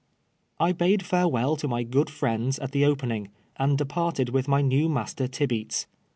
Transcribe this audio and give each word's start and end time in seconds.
I 0.59 0.71
bade 0.71 1.01
tarewe'll 1.01 1.55
to 1.57 1.67
my 1.67 1.85
::;(>od 1.87 2.09
friends 2.09 2.57
at 2.57 2.71
the 2.71 2.85
opening, 2.85 3.29
and 3.57 3.77
departed 3.77 4.29
with 4.29 4.47
my 4.47 4.63
neM' 4.63 4.89
master 4.95 5.27
Tibeats. 5.27 5.85